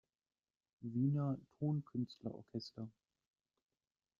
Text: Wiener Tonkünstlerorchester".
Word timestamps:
Wiener 0.81 1.37
Tonkünstlerorchester". 1.59 2.89